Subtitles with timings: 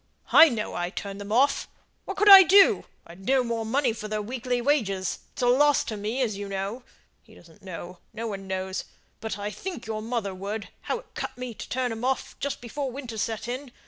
[0.31, 1.67] "I know I turned them off
[2.05, 2.85] what could I do?
[3.05, 6.49] I'd no more money for their weekly wages; it's a loss to me, as you
[6.49, 6.81] know.
[7.21, 8.85] He doesn't know, no one knows,
[9.19, 12.61] but I think your mother would, how it cut me to turn 'em off just
[12.61, 13.71] before winter set in.